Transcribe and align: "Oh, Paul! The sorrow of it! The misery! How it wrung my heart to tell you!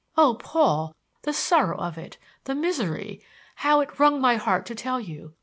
"Oh, 0.17 0.33
Paul! 0.33 0.95
The 1.21 1.31
sorrow 1.31 1.77
of 1.77 1.95
it! 1.95 2.17
The 2.45 2.55
misery! 2.55 3.23
How 3.57 3.81
it 3.81 3.99
wrung 3.99 4.19
my 4.19 4.35
heart 4.35 4.65
to 4.65 4.73
tell 4.73 4.99
you! 4.99 5.35